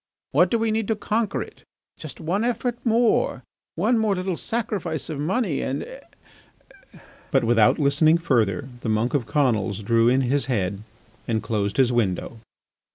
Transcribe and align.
What 0.31 0.49
do 0.49 0.57
we 0.57 0.71
need 0.71 0.87
to 0.87 0.95
conquer 0.95 1.43
it? 1.43 1.61
just 1.95 2.19
one 2.19 2.43
effort 2.43 2.75
more... 2.83 3.43
one 3.75 3.99
more 3.99 4.15
little 4.15 4.35
sacrifice 4.35 5.11
of 5.11 5.19
money 5.19 5.61
and..." 5.61 6.01
But 7.31 7.43
without 7.43 7.77
listening 7.77 8.17
further, 8.17 8.67
the 8.79 8.89
monk 8.89 9.13
of 9.13 9.27
Conils 9.27 9.83
drew 9.83 10.09
in 10.09 10.21
his 10.21 10.45
head 10.47 10.81
and 11.27 11.43
closed 11.43 11.77
his 11.77 11.91
window. 11.91 12.39